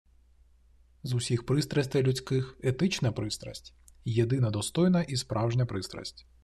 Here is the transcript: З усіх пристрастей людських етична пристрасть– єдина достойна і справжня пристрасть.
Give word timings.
З 1.03 1.13
усіх 1.13 1.43
пристрастей 1.45 2.03
людських 2.03 2.57
етична 2.63 3.11
пристрасть– 3.11 3.73
єдина 4.05 4.51
достойна 4.51 5.01
і 5.01 5.17
справжня 5.17 5.65
пристрасть. 5.65 6.25